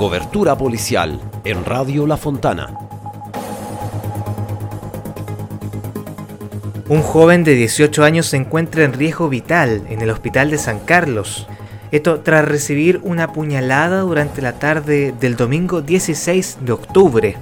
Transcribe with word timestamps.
Cobertura 0.00 0.56
policial 0.56 1.20
en 1.44 1.62
Radio 1.62 2.06
La 2.06 2.16
Fontana. 2.16 2.72
Un 6.88 7.02
joven 7.02 7.44
de 7.44 7.54
18 7.54 8.02
años 8.02 8.24
se 8.24 8.38
encuentra 8.38 8.84
en 8.84 8.94
riesgo 8.94 9.28
vital 9.28 9.82
en 9.90 10.00
el 10.00 10.08
hospital 10.08 10.50
de 10.50 10.56
San 10.56 10.78
Carlos. 10.78 11.46
Esto 11.90 12.20
tras 12.20 12.46
recibir 12.46 13.02
una 13.02 13.34
puñalada 13.34 14.00
durante 14.00 14.40
la 14.40 14.54
tarde 14.58 15.12
del 15.20 15.36
domingo 15.36 15.82
16 15.82 16.60
de 16.62 16.72
octubre. 16.72 17.36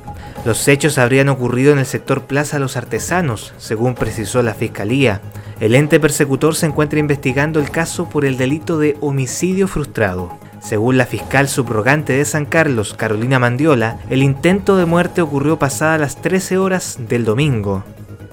Los 0.44 0.66
hechos 0.66 0.98
habrían 0.98 1.28
ocurrido 1.28 1.72
en 1.72 1.78
el 1.78 1.86
sector 1.86 2.22
Plaza 2.22 2.58
Los 2.58 2.76
Artesanos, 2.76 3.54
según 3.58 3.94
precisó 3.94 4.42
la 4.42 4.54
Fiscalía. 4.54 5.20
El 5.60 5.76
ente 5.76 6.00
persecutor 6.00 6.56
se 6.56 6.66
encuentra 6.66 6.98
investigando 6.98 7.60
el 7.60 7.70
caso 7.70 8.08
por 8.08 8.24
el 8.24 8.36
delito 8.36 8.80
de 8.80 8.96
homicidio 9.00 9.68
frustrado. 9.68 10.47
Según 10.60 10.98
la 10.98 11.06
fiscal 11.06 11.48
subrogante 11.48 12.12
de 12.12 12.24
San 12.24 12.44
Carlos, 12.44 12.94
Carolina 12.94 13.38
Mandiola, 13.38 13.98
el 14.10 14.22
intento 14.22 14.76
de 14.76 14.86
muerte 14.86 15.22
ocurrió 15.22 15.58
pasada 15.58 15.98
las 15.98 16.16
13 16.16 16.58
horas 16.58 16.98
del 17.08 17.24
domingo. 17.24 17.84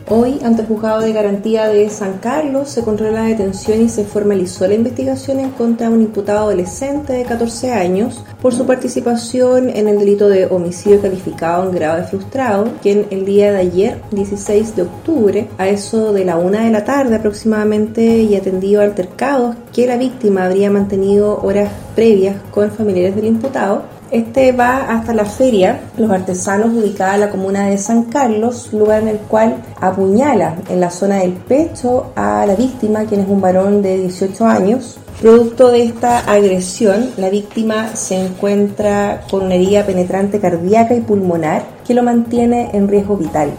Hoy, 0.08 0.40
ante 0.44 0.62
el 0.62 0.68
juzgado 0.68 1.02
de 1.02 1.14
garantía 1.14 1.68
de 1.68 1.90
San 1.90 2.20
Carlos, 2.20 2.70
se 2.70 2.84
controló 2.84 3.14
la 3.14 3.24
detención 3.24 3.82
y 3.82 3.90
se 3.90 4.06
formalizó 4.06 4.68
la 4.68 4.76
investigación 4.76 5.40
en 5.40 5.50
contra 5.50 5.90
de 5.90 5.96
un 5.96 6.02
imputado 6.04 6.42
adolescente 6.42 7.14
de 7.14 7.24
14 7.24 7.72
años 7.72 8.24
por 8.40 8.54
su 8.54 8.68
participación 8.68 9.68
en 9.68 9.88
el 9.88 9.98
delito 9.98 10.30
de 10.30 10.46
homicidio 10.46 11.02
calificado 11.02 11.68
en 11.68 11.76
grado 11.76 11.98
de 11.98 12.04
frustrado, 12.04 12.70
quien 12.84 13.08
el 13.10 13.26
día 13.26 13.52
de 13.52 13.58
ayer, 13.58 14.02
16 14.12 14.76
de 14.76 14.84
octubre, 14.84 15.48
a 15.58 15.70
eso 15.70 16.14
de 16.14 16.24
la 16.24 16.38
una 16.38 16.66
de 16.66 16.70
la 16.70 16.86
tarde 16.86 17.16
aproximadamente, 17.16 18.20
y 18.22 18.36
atendido 18.36 18.84
altercados 18.84 19.56
que 19.74 19.88
la 19.88 19.98
víctima 19.98 20.46
habría 20.46 20.70
mantenido 20.70 21.42
horas 21.42 21.72
previas 21.96 22.36
con 22.52 22.70
familiares 22.70 23.16
del 23.16 23.26
imputado, 23.26 23.82
este 24.12 24.52
va 24.52 24.90
hasta 24.90 25.14
la 25.14 25.26
feria 25.26 25.82
Los 25.98 26.12
Artesanos 26.12 26.74
ubicada 26.74 27.16
en 27.16 27.22
la 27.22 27.30
comuna 27.30 27.68
de 27.68 27.78
San 27.78 28.04
Carlos, 28.04 28.70
lugar 28.72 29.02
en 29.02 29.10
el 29.10 29.18
cual 29.18 29.58
apuñala 29.80 30.56
en 30.70 30.80
la 30.80 30.90
zona 30.90 31.18
del 31.18 31.34
pecho 31.34 32.12
a 32.16 32.46
la 32.46 32.56
víctima, 32.56 33.06
quien 33.06 33.22
es 33.22 33.28
un 33.28 33.42
varón 33.42 33.82
de 33.82 33.98
18 33.98 34.46
años. 34.46 34.98
Producto 35.22 35.72
de 35.72 35.84
esta 35.84 36.20
agresión, 36.20 37.12
la 37.18 37.30
víctima 37.30 37.96
se 37.96 38.16
encuentra 38.16 39.22
con 39.30 39.44
una 39.44 39.56
herida 39.56 39.86
penetrante 39.86 40.40
cardíaca 40.40 40.94
y 40.94 41.02
pulmonar 41.02 41.64
que 41.88 41.94
lo 41.94 42.04
mantiene 42.04 42.72
en 42.74 42.88
riesgo 42.88 43.18
vital. 43.18 43.52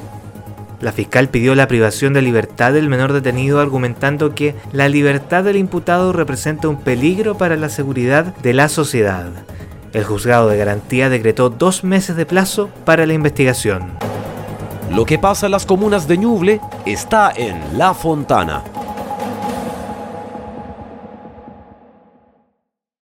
La 0.80 0.92
fiscal 0.92 1.28
pidió 1.28 1.54
la 1.54 1.68
privación 1.68 2.12
de 2.12 2.20
libertad 2.20 2.74
del 2.74 2.90
menor 2.90 3.14
detenido 3.14 3.60
argumentando 3.60 4.34
que 4.34 4.54
la 4.72 4.90
libertad 4.90 5.44
del 5.44 5.56
imputado 5.56 6.12
representa 6.12 6.68
un 6.68 6.76
peligro 6.76 7.38
para 7.38 7.56
la 7.56 7.70
seguridad 7.70 8.36
de 8.42 8.52
la 8.52 8.68
sociedad. 8.68 9.30
El 9.96 10.04
juzgado 10.04 10.48
de 10.48 10.58
garantía 10.58 11.08
decretó 11.08 11.48
dos 11.48 11.82
meses 11.82 12.16
de 12.16 12.26
plazo 12.26 12.68
para 12.84 13.06
la 13.06 13.14
investigación. 13.14 13.92
Lo 14.90 15.06
que 15.06 15.18
pasa 15.18 15.46
en 15.46 15.52
las 15.52 15.64
comunas 15.64 16.06
de 16.06 16.18
Ñuble 16.18 16.60
está 16.84 17.32
en 17.34 17.78
La 17.78 17.94
Fontana. 17.94 18.62